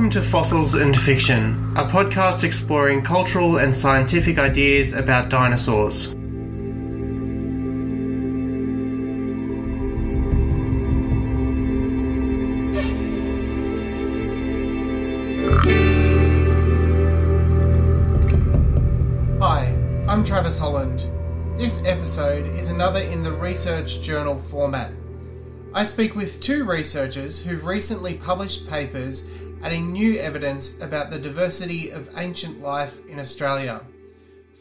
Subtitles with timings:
[0.00, 6.14] Welcome to Fossils and Fiction, a podcast exploring cultural and scientific ideas about dinosaurs.
[19.38, 19.76] Hi,
[20.08, 21.04] I'm Travis Holland.
[21.58, 24.94] This episode is another in the research journal format.
[25.74, 29.28] I speak with two researchers who've recently published papers
[29.62, 33.82] adding new evidence about the diversity of ancient life in Australia.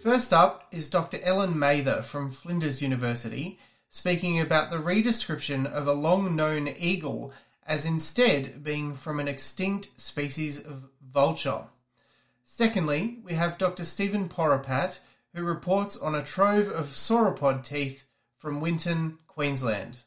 [0.01, 1.19] First up is Dr.
[1.23, 7.33] Ellen Mather from Flinders University, speaking about the redescription of a long known eagle
[7.65, 11.63] as instead being from an extinct species of vulture.
[12.43, 13.85] Secondly, we have Dr.
[13.85, 14.99] Stephen Poropat,
[15.35, 19.99] who reports on a trove of sauropod teeth from Winton, Queensland.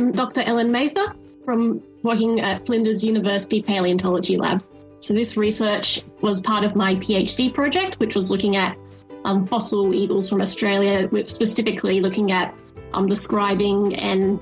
[0.00, 0.40] I'm Dr.
[0.40, 4.64] Ellen Mather from working at Flinders University Paleontology Lab.
[5.00, 8.78] So this research was part of my PhD project, which was looking at
[9.26, 12.54] um, fossil eagles from Australia, specifically looking at
[12.94, 14.40] um, describing and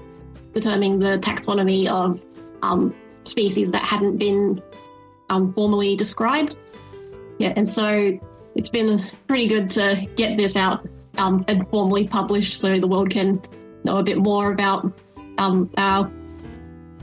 [0.55, 2.23] determining the taxonomy of
[2.62, 4.62] um, species that hadn't been
[5.29, 6.56] um, formally described.
[7.41, 8.17] Yeah, and so
[8.55, 10.86] it's been pretty good to get this out
[11.17, 13.42] um, and formally published so the world can
[13.83, 14.92] know a bit more about
[15.39, 16.11] um, our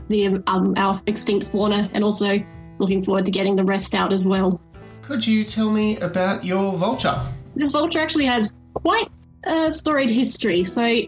[0.08, 2.38] the um, our extinct fauna, and also
[2.78, 4.60] looking forward to getting the rest out as well.
[5.02, 7.18] Could you tell me about your vulture?
[7.54, 9.08] This vulture actually has quite
[9.44, 10.64] a storied history.
[10.64, 11.00] So,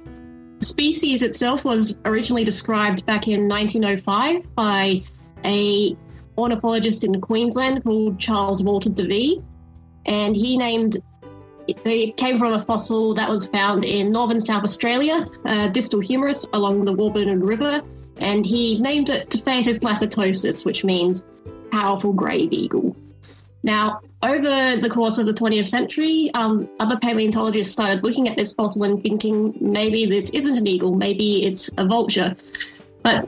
[0.60, 5.04] species itself was originally described back in 1905 by
[5.44, 5.96] a
[6.36, 9.42] ornithologist in Queensland called Charles Walter De Vis,
[10.06, 11.02] and he named
[11.68, 16.46] it came from a fossil that was found in northern South Australia, uh, distal humerus
[16.52, 17.82] along the Warburton River,
[18.16, 21.24] and he named it Taphaetus lacertosus, which means
[21.70, 22.96] powerful grave eagle.
[23.62, 28.52] Now, over the course of the 20th century, um, other paleontologists started looking at this
[28.52, 32.34] fossil and thinking maybe this isn't an eagle, maybe it's a vulture.
[33.02, 33.26] But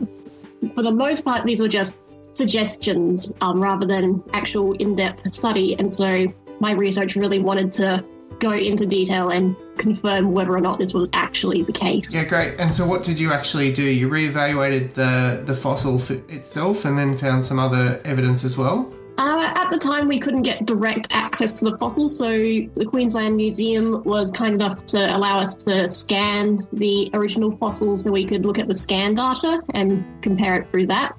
[0.75, 2.01] for the most part, these were just
[2.35, 5.79] suggestions um, rather than actual in depth study.
[5.79, 6.27] And so
[6.61, 8.05] my research really wanted to
[8.39, 12.15] go into detail and confirm whether or not this was actually the case.
[12.15, 12.59] Yeah, great.
[12.59, 13.83] And so, what did you actually do?
[13.83, 18.93] You reevaluated the the fossil itself, and then found some other evidence as well.
[19.19, 23.37] Uh, at the time, we couldn't get direct access to the fossil, so the Queensland
[23.37, 28.47] Museum was kind enough to allow us to scan the original fossil so we could
[28.47, 31.19] look at the scan data and compare it through that.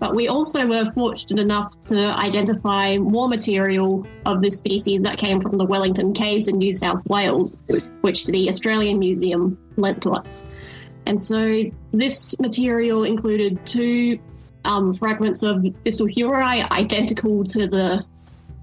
[0.00, 5.40] But we also were fortunate enough to identify more material of this species that came
[5.40, 7.58] from the Wellington Caves in New South Wales,
[8.00, 10.42] which the Australian Museum lent to us.
[11.04, 14.18] And so this material included two
[14.64, 18.04] um, fragments of distal humeri identical to the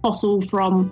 [0.01, 0.91] fossil from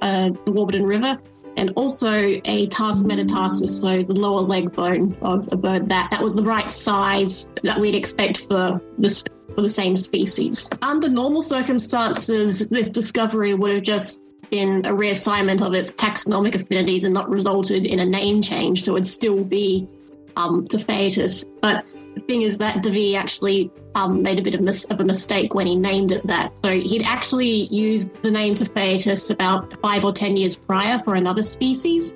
[0.00, 1.18] uh, the Warburton River,
[1.56, 6.22] and also a tarsus metatarsus, so the lower leg bone of a bird that that
[6.22, 9.22] was the right size that we'd expect for this
[9.54, 10.68] for the same species.
[10.82, 17.04] Under normal circumstances, this discovery would have just been a reassignment of its taxonomic affinities
[17.04, 19.88] and not resulted in a name change, so it'd still be
[20.36, 20.66] um.
[20.70, 21.84] But
[22.14, 25.04] the thing is that De Vis actually um, made a bit of, mis- of, a
[25.04, 26.58] mistake when he named it that.
[26.58, 31.42] So he'd actually used the name Taphaetus about five or ten years prior for another
[31.42, 32.14] species.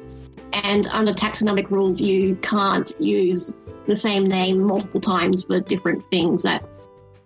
[0.53, 3.53] And under taxonomic rules, you can't use
[3.87, 6.43] the same name multiple times for different things.
[6.43, 6.65] That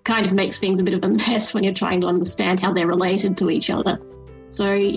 [0.04, 2.72] kind of makes things a bit of a mess when you're trying to understand how
[2.72, 4.00] they're related to each other.
[4.50, 4.92] So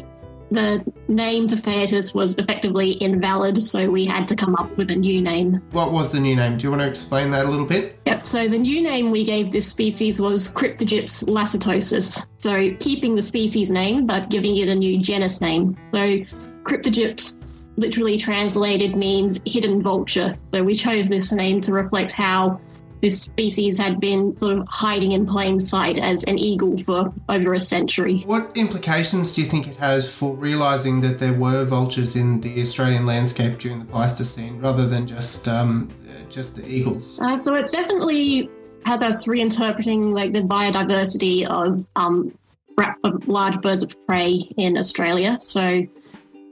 [0.52, 5.22] the name Taphaetus was effectively invalid, so we had to come up with a new
[5.22, 5.62] name.
[5.72, 6.58] What was the new name?
[6.58, 8.00] Do you want to explain that a little bit?
[8.06, 12.26] Yep, so the new name we gave this species was Cryptogyps lacertosus.
[12.38, 15.78] So keeping the species name, but giving it a new genus name.
[15.92, 16.18] So
[16.64, 17.38] Cryptogyps
[17.78, 20.38] literally translated means hidden vulture.
[20.44, 22.62] So we chose this name to reflect how
[23.02, 27.54] this species had been sort of hiding in plain sight as an eagle for over
[27.54, 28.24] a century.
[28.26, 32.62] What implications do you think it has for realizing that there were vultures in the
[32.62, 35.90] Australian landscape during the Pleistocene rather than just um,
[36.30, 37.20] just the eagles?
[37.22, 38.50] Uh, so it definitely
[38.86, 42.38] has us reinterpreting like the biodiversity of um,
[43.04, 45.38] of large birds of prey in Australia.
[45.40, 45.86] So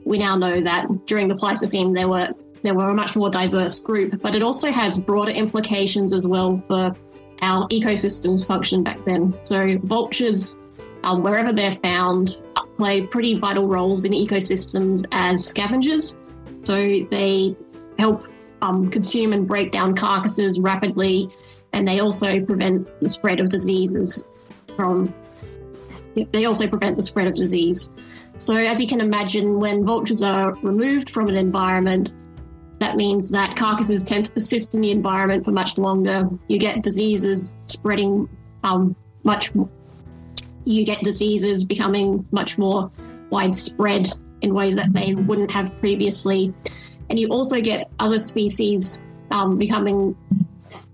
[0.04, 2.30] we now know that during the Pleistocene there were
[2.64, 6.56] there were a much more diverse group, but it also has broader implications as well
[6.66, 6.96] for
[7.42, 9.36] our ecosystems function back then.
[9.44, 10.56] So vultures
[11.04, 12.38] um, wherever they're found,
[12.78, 16.16] play pretty vital roles in ecosystems as scavengers.
[16.60, 16.74] So
[17.10, 17.54] they
[17.98, 18.26] help
[18.62, 21.28] um, consume and break down carcasses rapidly,
[21.74, 24.24] and they also prevent the spread of diseases
[24.74, 25.14] from.
[26.32, 27.90] They also prevent the spread of disease.
[28.38, 32.12] So, as you can imagine, when vultures are removed from an environment,
[32.84, 36.28] that means that carcasses tend to persist in the environment for much longer.
[36.48, 38.28] You get diseases spreading
[38.62, 39.52] um, much.
[40.66, 42.90] You get diseases becoming much more
[43.30, 46.52] widespread in ways that they wouldn't have previously.
[47.08, 49.00] And you also get other species
[49.30, 50.14] um, becoming,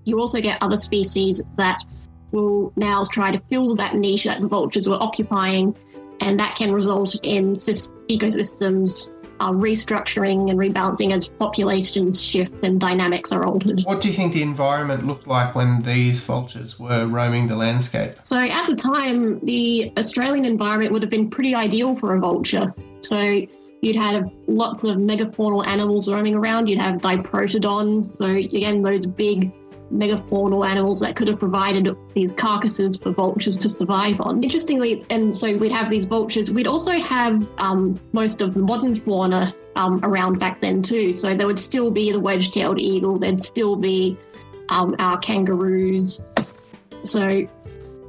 [0.05, 1.83] you also get other species that
[2.31, 5.77] will now try to fill that niche that the vultures were occupying.
[6.21, 9.11] And that can result in ecosystems
[9.41, 13.81] uh, restructuring and rebalancing as populations shift and dynamics are altered.
[13.85, 18.17] What do you think the environment looked like when these vultures were roaming the landscape?
[18.23, 22.73] So, at the time, the Australian environment would have been pretty ideal for a vulture.
[23.01, 23.43] So,
[23.83, 26.69] you'd have lots of megafaunal animals roaming around.
[26.69, 28.15] You'd have Diprotodon.
[28.15, 29.53] So, again, those big
[29.93, 34.43] megafaunal animals that could have provided these carcasses for vultures to survive on.
[34.43, 39.01] Interestingly, and so we'd have these vultures, we'd also have um, most of the modern
[39.01, 41.13] fauna um, around back then too.
[41.13, 44.17] So there would still be the wedge tailed eagle, there'd still be
[44.69, 46.23] um, our kangaroos.
[47.03, 47.47] So,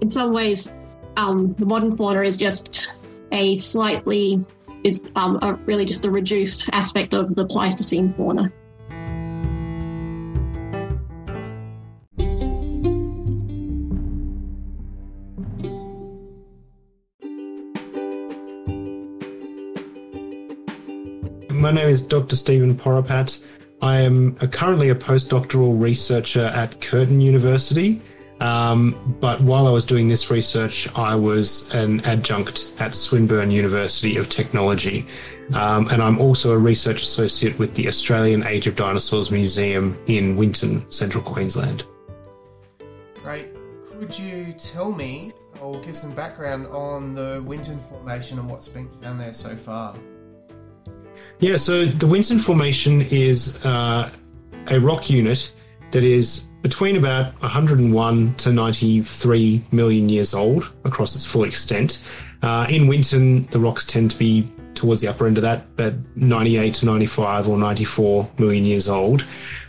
[0.02, 0.76] in some ways,
[1.18, 2.94] um, the modern fauna is just
[3.32, 4.44] a slightly
[4.84, 8.52] is um, a, really just a reduced aspect of the Pleistocene fauna.
[21.62, 22.36] My name is Dr.
[22.36, 23.40] Stephen Poropat.
[23.84, 28.02] I am a, currently a postdoctoral researcher at Curtin University.
[28.40, 34.18] Um, but while I was doing this research, I was an adjunct at Swinburne University
[34.18, 35.06] of Technology.
[35.54, 40.36] Um, and I'm also a research associate with the Australian Age of Dinosaurs Museum in
[40.36, 41.86] Winton, central Queensland.
[43.22, 43.50] Great.
[44.00, 45.32] Could you tell me
[45.62, 49.96] or give some background on the Winton Formation and what's been found there so far?
[51.42, 54.12] Yeah, so the Winton Formation is uh,
[54.68, 55.52] a rock unit
[55.90, 62.04] that is between about 101 to 93 million years old across its full extent.
[62.44, 65.96] Uh, in Winton, the rocks tend to be towards the upper end of that, but
[66.16, 69.26] 98 to 95 or 94 million years old.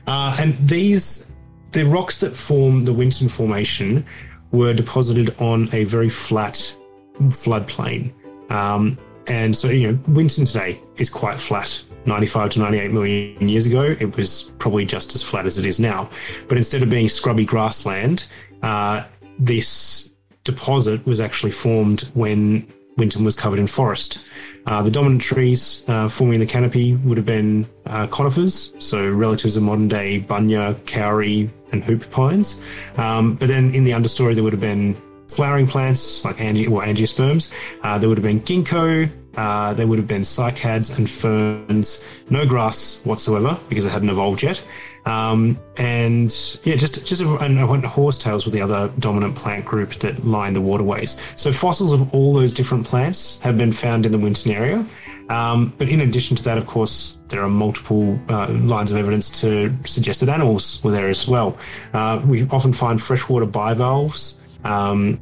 [0.06, 1.26] Uh, and these,
[1.70, 4.04] the rocks that form the Winton Formation
[4.50, 6.76] were deposited on a very flat
[7.14, 8.12] floodplain.
[8.50, 11.82] Um, and so, you know, Winton today is quite flat.
[12.04, 15.78] 95 to 98 million years ago, it was probably just as flat as it is
[15.78, 16.10] now.
[16.48, 18.26] But instead of being scrubby grassland,
[18.62, 19.04] uh,
[19.38, 20.12] this
[20.44, 22.66] deposit was actually formed when
[22.96, 24.26] Winton was covered in forest.
[24.66, 29.56] Uh, the dominant trees uh, forming the canopy would have been uh, conifers, so relatives
[29.56, 32.64] of modern day bunya, kauri, and hoop pines.
[32.96, 34.96] Um, but then in the understory, there would have been
[35.34, 37.52] flowering plants like angi- angiosperms.
[37.82, 39.10] Uh, there would have been ginkgo.
[39.36, 42.06] Uh, there would have been cycads and ferns.
[42.28, 44.62] No grass whatsoever because it hadn't evolved yet.
[45.04, 46.30] Um, and
[46.64, 50.54] yeah, just just and I went horsetails were the other dominant plant group that line
[50.54, 51.20] the waterways.
[51.36, 54.86] So fossils of all those different plants have been found in the Winton area.
[55.28, 59.40] Um, but in addition to that, of course, there are multiple uh, lines of evidence
[59.40, 61.56] to suggest that animals were there as well.
[61.94, 65.20] Uh, we often find freshwater bivalves um,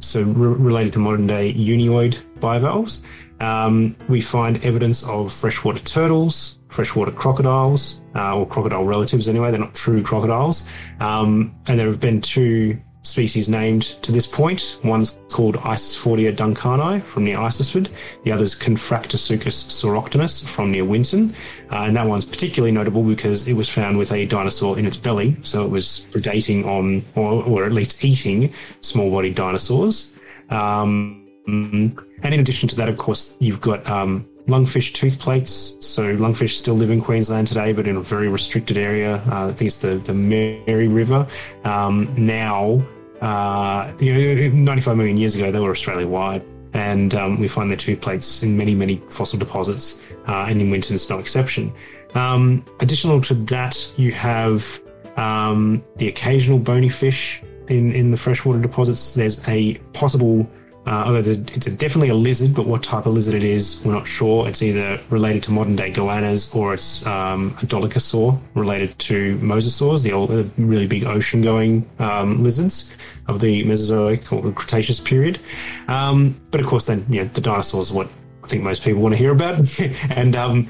[0.00, 3.02] so re- related to modern day unioid bivalves.
[3.40, 9.50] Um, we find evidence of freshwater turtles, freshwater crocodiles, uh, or crocodile relatives anyway.
[9.50, 10.68] They're not true crocodiles.
[11.00, 14.78] Um, and there have been two species named to this point.
[14.84, 17.90] One's called Isisfordia duncani from near Isisford.
[18.24, 21.34] The other's Confractosuchus sauroktonos from near Winton.
[21.70, 24.96] Uh, and that one's particularly notable because it was found with a dinosaur in its
[24.96, 25.36] belly.
[25.42, 30.14] So it was predating on, or, or at least eating, small bodied dinosaurs.
[30.50, 35.76] Um, and in addition to that, of course, you've got um, lungfish tooth plates.
[35.80, 39.16] So lungfish still live in Queensland today, but in a very restricted area.
[39.26, 41.26] Uh, I think it's the, the Mary River.
[41.64, 42.82] Um, now,
[43.20, 46.44] uh, you know, 95 million years ago, they were Australia wide.
[46.74, 50.70] And um, we find their tooth plates in many, many fossil deposits, uh, and in
[50.70, 51.70] Winton it's no exception.
[52.14, 54.82] Um, additional to that, you have
[55.16, 59.12] um, the occasional bony fish in, in the freshwater deposits.
[59.12, 60.48] There's a possible
[60.84, 63.92] Uh, although it's a, definitely a lizard, but what type of lizard it is, we're
[63.92, 64.48] not sure.
[64.48, 70.02] It's either related to modern day goannas or it's um, a dolichosaur related to mosasaurs,
[70.02, 72.96] the old, really big ocean going um, lizards
[73.28, 75.38] of the Mesozoic or Cretaceous period.
[75.86, 78.08] Um, but of course, then, you know, the dinosaurs are what
[78.42, 79.80] I think most people want to hear about.
[80.10, 80.68] and um,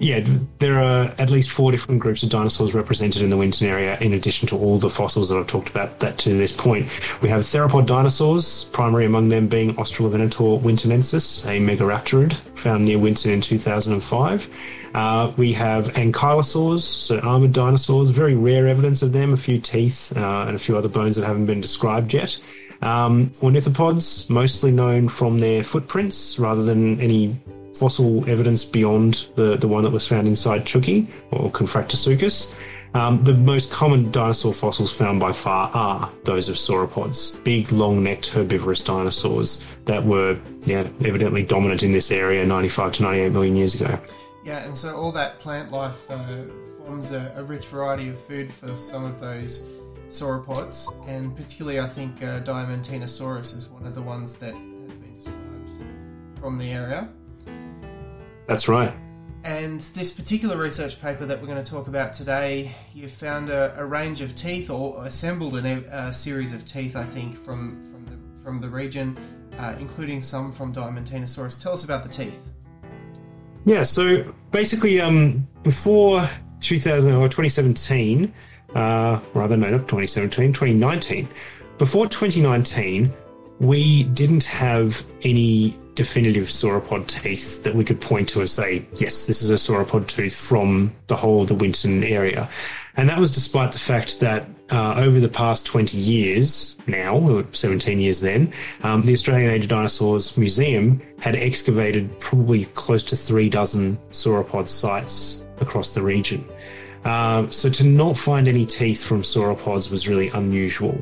[0.00, 0.26] yeah,
[0.58, 4.12] there are at least four different groups of dinosaurs represented in the Winton area, in
[4.12, 6.86] addition to all the fossils that I've talked about that to this point.
[7.22, 13.30] We have theropod dinosaurs, primary among them being Australovenator wintonensis, a megaraptorid found near Winton
[13.30, 14.50] in 2005.
[14.94, 20.12] Uh, we have ankylosaurs, so armored dinosaurs, very rare evidence of them, a few teeth
[20.16, 22.40] uh, and a few other bones that haven't been described yet.
[22.82, 27.36] Um, ornithopods, mostly known from their footprints rather than any
[27.74, 32.56] fossil evidence beyond the, the one that was found inside Chucky or Confractosuchus.
[32.94, 38.28] Um, the most common dinosaur fossils found by far are those of sauropods, big, long-necked
[38.28, 43.74] herbivorous dinosaurs that were yeah, evidently dominant in this area 95 to 98 million years
[43.74, 43.98] ago.
[44.44, 46.44] Yeah, and so all that plant life uh,
[46.84, 49.68] forms a, a, rich variety of food for some of those
[50.08, 55.14] sauropods, and particularly I think uh, Diamantinosaurus is one of the ones that has been
[55.14, 57.08] described from the area.
[58.46, 58.92] That's right.
[59.44, 63.78] And this particular research paper that we're going to talk about today, you've found a,
[63.78, 68.06] a range of teeth, or assembled an, a series of teeth, I think, from from
[68.06, 69.18] the from the region,
[69.58, 71.62] uh, including some from Diamantinosaurus.
[71.62, 72.48] Tell us about the teeth.
[73.66, 76.26] Yeah, so basically, um, before
[76.60, 78.32] 2000 or 2017,
[78.74, 81.28] uh, rather no, not 2017, 2019.
[81.76, 83.12] Before 2019,
[83.60, 89.26] we didn't have any definitive sauropod teeth that we could point to and say, yes,
[89.26, 92.48] this is a sauropod tooth from the whole of the Winton area.
[92.96, 97.44] And that was despite the fact that uh, over the past 20 years now, or
[97.52, 103.16] 17 years then, um, the Australian Age of Dinosaurs Museum had excavated probably close to
[103.16, 106.44] three dozen sauropod sites across the region.
[107.04, 110.96] Uh, so to not find any teeth from sauropods was really unusual.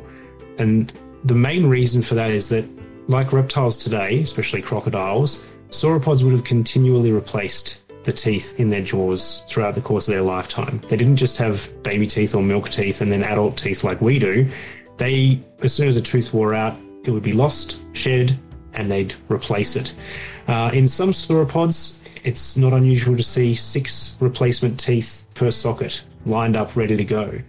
[0.59, 0.93] And
[1.25, 2.65] the main reason for that is that
[3.09, 9.45] like reptiles today, especially crocodiles, sauropods would have continually replaced the teeth in their jaws
[9.49, 10.81] throughout the course of their lifetime.
[10.89, 14.19] They didn't just have baby teeth or milk teeth and then adult teeth like we
[14.19, 14.49] do.
[14.97, 18.39] They, as soon as a tooth wore out, it would be lost, shed,
[18.75, 19.95] and they'd replace it.
[20.49, 26.57] Uh, in some sauropods, it's not unusual to see six replacement teeth per socket lined
[26.57, 27.41] up ready to go.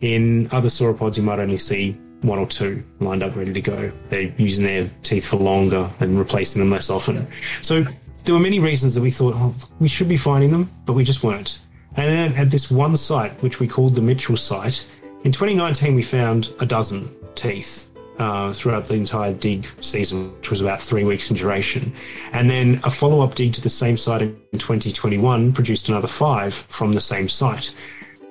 [0.00, 3.92] In other sauropods, you might only see one or two lined up ready to go.
[4.08, 7.26] They're using their teeth for longer and replacing them less often.
[7.60, 7.84] So
[8.24, 11.04] there were many reasons that we thought oh, we should be finding them, but we
[11.04, 11.60] just weren't.
[11.96, 14.88] And then at this one site, which we called the Mitchell site,
[15.24, 20.60] in 2019 we found a dozen teeth uh, throughout the entire dig season, which was
[20.60, 21.92] about three weeks in duration.
[22.32, 26.54] And then a follow up dig to the same site in 2021 produced another five
[26.54, 27.74] from the same site.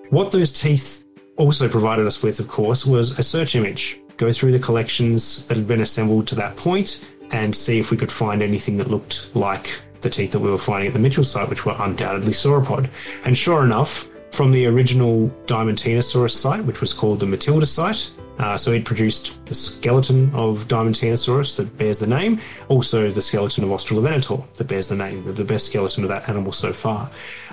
[0.10, 1.06] What those teeth
[1.38, 4.00] also provided us with, of course, was a search image.
[4.18, 7.98] Go through the collections that had been assembled to that point and see if we
[7.98, 11.24] could find anything that looked like the teeth that we were finding at the Mitchell
[11.24, 12.90] site, which were undoubtedly sauropod.
[13.26, 18.58] And sure enough, from the original Diamantinosaurus site, which was called the Matilda site, uh,
[18.58, 23.70] so it produced the skeleton of Diamantinosaurus that bears the name, also the skeleton of
[23.70, 27.10] Australovenator that bears the name, the best skeleton of that animal so far.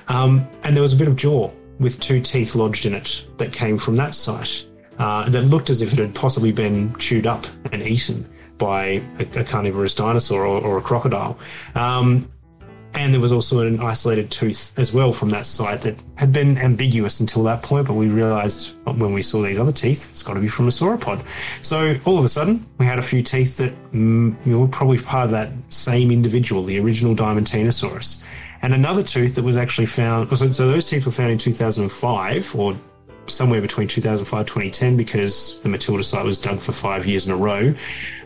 [0.09, 3.53] Um, and there was a bit of jaw with two teeth lodged in it that
[3.53, 4.67] came from that site
[4.99, 9.41] uh, that looked as if it had possibly been chewed up and eaten by a,
[9.41, 11.39] a carnivorous dinosaur or, or a crocodile.
[11.75, 12.29] Um,
[12.95, 16.59] and there was also an isolated tooth as well from that site that had been
[16.59, 20.35] ambiguous until that point, but we realized when we saw these other teeth, it's got
[20.35, 21.25] to be from a sauropod.
[21.63, 25.27] So all of a sudden, we had a few teeth that mm, were probably part
[25.27, 28.25] of that same individual, the original Diamantinosaurus
[28.63, 30.37] and another tooth that was actually found.
[30.37, 32.77] So, so those teeth were found in 2005 or
[33.27, 37.37] somewhere between 2005 2010 because the Matilda site was dug for five years in a
[37.37, 37.75] row.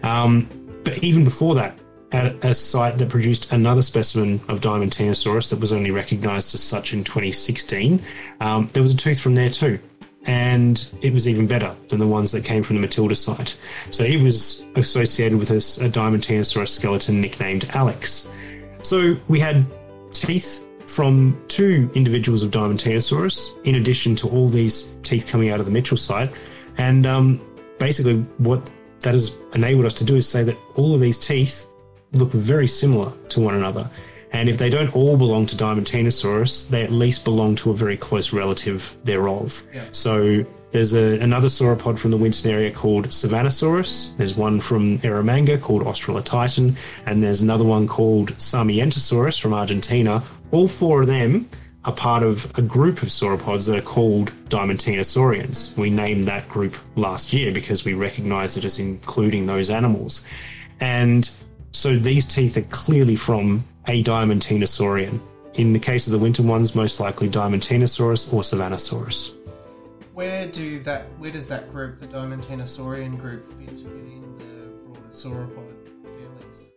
[0.02, 0.48] Um,
[0.84, 1.78] but even before that,
[2.12, 6.62] at a site that produced another specimen of Diamond Diamantinosaurus that was only recognised as
[6.62, 8.02] such in 2016,
[8.40, 9.78] um, there was a tooth from there too.
[10.24, 13.58] And it was even better than the ones that came from the Matilda site.
[13.90, 18.28] So it was associated with a, a Diamantinosaurus skeleton nicknamed Alex.
[18.82, 19.64] So we had
[20.12, 25.66] teeth from two individuals of Diamantinosaurus, in addition to all these teeth coming out of
[25.66, 26.30] the Mitchell site.
[26.78, 27.40] And um,
[27.78, 31.66] basically, what that has enabled us to do is say that all of these teeth
[32.12, 33.90] look very similar to one another.
[34.32, 37.96] And if they don't all belong to Diamantinosaurus, they at least belong to a very
[37.96, 39.62] close relative thereof.
[39.74, 39.84] Yeah.
[39.92, 44.16] So There's a, another sauropod from the Winton area called Savannasaurus.
[44.16, 50.22] There's one from Eromanga called Australotitan, and there's another one called Sarmientosaurus from Argentina.
[50.50, 51.46] All four of them
[51.84, 55.76] are part of a group of sauropods that are called Diamantinosaurians.
[55.76, 60.24] We named that group last year because we recognized it as including those animals.
[60.80, 61.28] And
[61.72, 65.20] so these teeth are clearly from a Diamantinosaurian.
[65.54, 69.41] In the case of the Winton ones, most likely Diamantinosaurus or Savannasaurus.
[70.14, 75.72] Where do that where does that group, the Diamantinosaurian group, fit within the broader sauropod
[76.04, 76.72] families?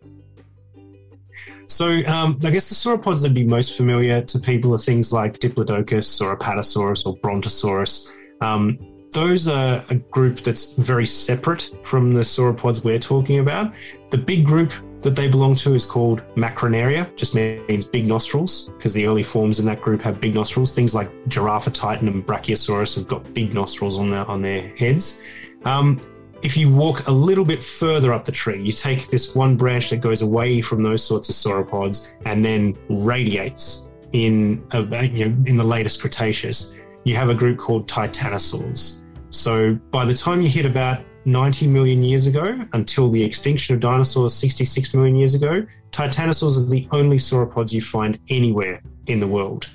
[1.68, 5.40] So um, I guess the sauropods that'd be most familiar to people are things like
[5.40, 8.12] Diplodocus or Apatosaurus or Brontosaurus.
[8.42, 8.80] Um,
[9.12, 13.74] those are a group that's very separate from the sauropods we're talking about.
[14.12, 14.74] The big group
[15.06, 19.60] that they belong to is called Macronaria, just means big nostrils, because the early forms
[19.60, 20.74] in that group have big nostrils.
[20.74, 25.22] Things like Giraffatitan and Brachiosaurus have got big nostrils on their on their heads.
[25.64, 26.02] Um,
[26.42, 29.92] if you walk a little bit further up the tree, you take this one branch
[29.92, 35.36] that goes away from those sorts of sauropods and then radiates in a, you know,
[35.46, 36.80] in the latest Cretaceous.
[37.04, 39.04] You have a group called Titanosaurs.
[39.30, 43.82] So by the time you hit about 90 million years ago until the extinction of
[43.82, 49.28] dinosaurs 66 million years ago, titanosaurs are the only sauropods you find anywhere in the
[49.28, 49.70] world.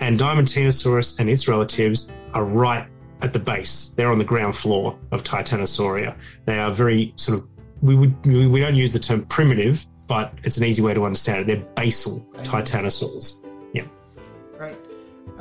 [0.00, 2.86] And Diamantinosaurus and its relatives are right
[3.20, 3.94] at the base.
[3.96, 6.16] They're on the ground floor of Titanosauria.
[6.44, 7.48] They are very sort of
[7.82, 11.40] we would we don't use the term primitive, but it's an easy way to understand
[11.40, 11.46] it.
[11.46, 12.60] They're basal, basal.
[12.60, 13.41] titanosaurs.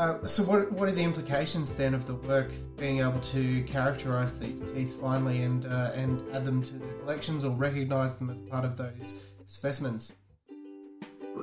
[0.01, 4.39] Uh, so, what, what are the implications then of the work being able to characterize
[4.39, 8.39] these teeth finally and uh, and add them to the collections or recognize them as
[8.39, 10.13] part of those specimens?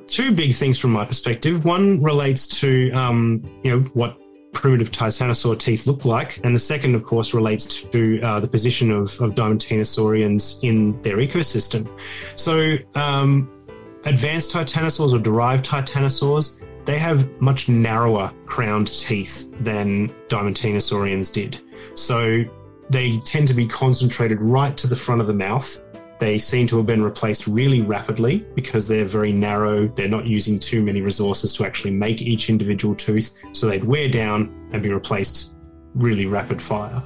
[0.07, 1.63] Two big things from my perspective.
[1.63, 4.19] One relates to um, you know what
[4.51, 8.91] primitive titanosaur teeth look like, and the second, of course, relates to uh, the position
[8.91, 11.89] of, of Diamantinosaurians in their ecosystem.
[12.35, 12.75] So.
[12.95, 13.55] Um,
[14.05, 16.58] advanced titanosaurs or derived titanosaurs
[16.89, 21.61] they have much narrower crowned teeth than Diamantinosaurians did.
[21.93, 22.43] So
[22.89, 25.85] they tend to be concentrated right to the front of the mouth.
[26.17, 29.87] They seem to have been replaced really rapidly because they're very narrow.
[29.89, 33.37] They're not using too many resources to actually make each individual tooth.
[33.51, 35.53] So they'd wear down and be replaced
[35.93, 37.03] really rapid fire.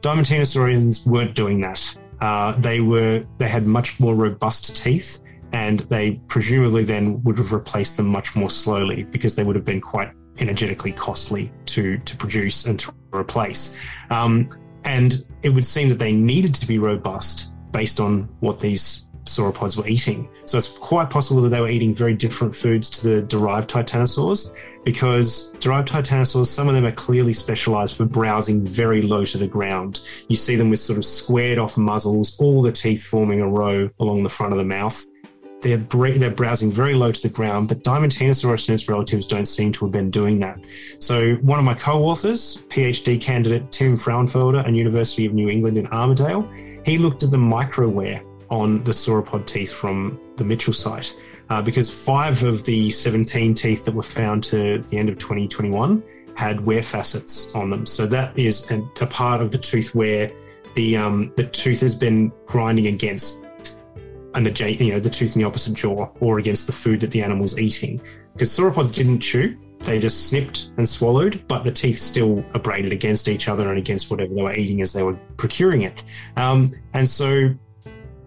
[0.00, 1.94] Diamantinosaurians weren't doing that.
[2.22, 5.22] Uh, they were they had much more robust teeth
[5.56, 9.64] and they presumably then would have replaced them much more slowly because they would have
[9.64, 13.80] been quite energetically costly to to produce and to replace.
[14.10, 14.48] Um,
[14.84, 19.78] and it would seem that they needed to be robust based on what these sauropods
[19.78, 20.28] were eating.
[20.44, 24.54] So it's quite possible that they were eating very different foods to the derived titanosaurs
[24.84, 29.48] because derived titanosaurs, some of them are clearly specialized for browsing very low to the
[29.48, 30.00] ground.
[30.28, 33.88] You see them with sort of squared off muzzles, all the teeth forming a row
[33.98, 35.04] along the front of the mouth
[35.62, 39.72] they're, they're browsing very low to the ground, but Diamantinosaurus and its relatives don't seem
[39.72, 40.64] to have been doing that.
[40.98, 45.78] So, one of my co authors, PhD candidate Tim Frauenfelder and University of New England
[45.78, 51.16] in Armidale, he looked at the microwear on the sauropod teeth from the Mitchell site
[51.50, 56.02] uh, because five of the 17 teeth that were found to the end of 2021
[56.36, 57.86] had wear facets on them.
[57.86, 60.30] So, that is a, a part of the tooth where
[60.74, 63.45] the, um, the tooth has been grinding against
[64.36, 67.10] and the you know the tooth in the opposite jaw or against the food that
[67.10, 68.00] the animal's eating.
[68.34, 69.56] Because sauropods didn't chew.
[69.80, 74.10] They just snipped and swallowed but the teeth still abraded against each other and against
[74.10, 76.02] whatever they were eating as they were procuring it.
[76.36, 77.50] Um, and so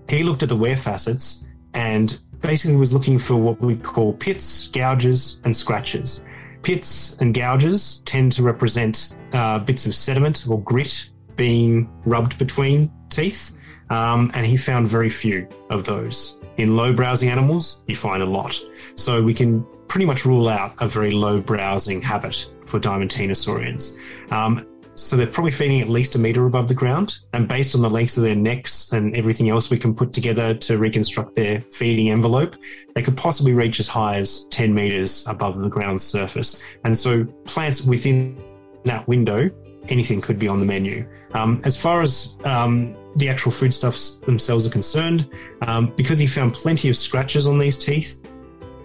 [0.10, 4.70] he looked at the wear facets and basically was looking for what we call pits
[4.70, 6.26] gouges and scratches.
[6.62, 12.92] Pits and gouges tend to represent uh, bits of sediment or grit being rubbed between
[13.10, 13.59] teeth
[13.90, 16.40] um, and he found very few of those.
[16.58, 18.60] In low browsing animals, you find a lot.
[18.96, 23.98] So we can pretty much rule out a very low browsing habit for Diamantinosaurians.
[24.32, 24.66] Um,
[25.00, 27.20] so they're probably feeding at least a meter above the ground.
[27.32, 30.54] And based on the lengths of their necks and everything else we can put together
[30.54, 32.58] to reconstruct their feeding envelope,
[32.96, 36.62] they could possibly reach as high as 10 meters above the ground surface.
[36.84, 38.38] And so plants within
[38.84, 39.50] that window,
[39.90, 41.08] anything could be on the menu.
[41.34, 45.30] Um, as far as um, the actual foodstuffs themselves are concerned,
[45.62, 48.26] um, because he found plenty of scratches on these teeth,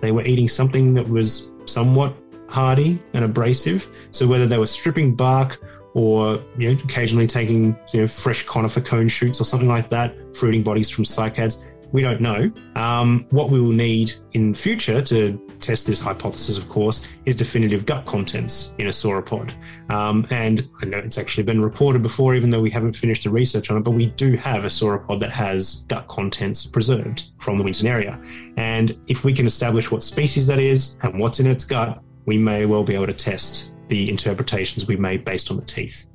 [0.00, 2.14] they were eating something that was somewhat
[2.48, 3.88] hardy and abrasive.
[4.12, 5.58] So whether they were stripping bark
[5.94, 10.14] or you know, occasionally taking you know, fresh conifer cone shoots or something like that,
[10.36, 12.50] fruiting bodies from cycads, We don't know.
[12.74, 17.86] Um, what we will need in future to test this hypothesis, of course, is definitive
[17.86, 19.54] gut contents in a sauropod.
[19.92, 23.30] Um, and I know it's actually been reported before, even though we haven't finished the
[23.30, 27.58] research on it, but we do have a sauropod that has gut contents preserved from
[27.58, 28.20] the Winton area.
[28.56, 32.38] And if we can establish what species that is and what's in its gut, we
[32.38, 36.08] may well be able to test the interpretations we made based on the teeth.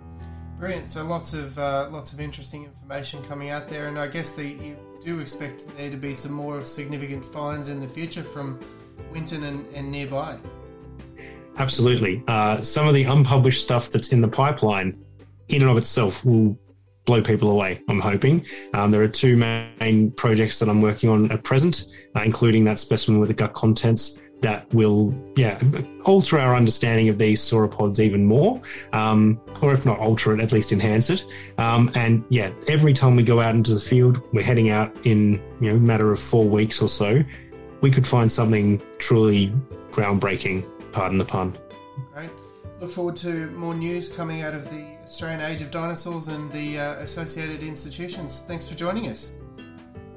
[0.59, 0.89] Brilliant.
[0.89, 4.75] So lots of uh, lots of interesting information coming out there, and I guess the,
[5.01, 8.59] do expect there to be some more significant finds in the future from
[9.11, 10.37] Winton and, and nearby.
[11.57, 12.23] Absolutely.
[12.27, 14.97] Uh, some of the unpublished stuff that's in the pipeline,
[15.49, 16.57] in and of itself, will
[17.05, 17.81] blow people away.
[17.89, 18.45] I'm hoping.
[18.73, 21.85] Um, there are two main projects that I'm working on at present,
[22.15, 25.61] uh, including that specimen with the gut contents that will, yeah,
[26.05, 28.61] alter our understanding of these sauropods even more,
[28.93, 31.25] um, or if not alter it, at least enhance it.
[31.57, 35.41] Um, and yeah, every time we go out into the field, we're heading out in
[35.59, 37.23] you know matter of four weeks or so,
[37.81, 39.53] we could find something truly
[39.91, 40.65] groundbreaking.
[40.91, 41.57] Pardon the pun.
[42.13, 42.31] Great.
[42.79, 46.79] Look forward to more news coming out of the Australian Age of Dinosaurs and the
[46.79, 48.43] uh, associated institutions.
[48.47, 49.35] Thanks for joining us.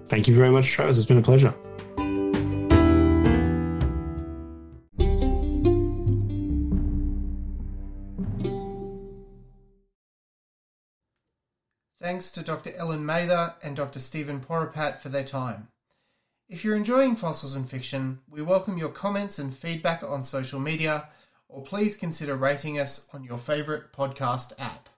[0.06, 0.96] Thank you very much, Travis.
[0.96, 1.54] It's been a pleasure.
[12.12, 12.74] Thanks to Dr.
[12.76, 13.98] Ellen Mather and Dr.
[13.98, 15.68] Stephen Poropat for their time.
[16.46, 21.08] If you're enjoying Fossils and Fiction, we welcome your comments and feedback on social media,
[21.48, 24.90] or please consider rating us on your favourite podcast app.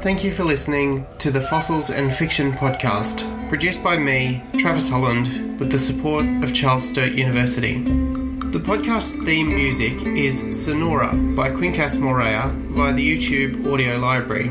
[0.00, 5.60] Thank you for listening to the Fossils and Fiction podcast, produced by me, Travis Holland,
[5.60, 8.13] with the support of Charles Sturt University.
[8.54, 14.46] The podcast theme music is Sonora by Quincas Moreira via the YouTube audio library.